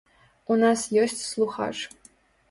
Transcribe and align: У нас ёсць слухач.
У 0.53 0.55
нас 0.61 0.85
ёсць 1.03 1.21
слухач. 1.31 1.75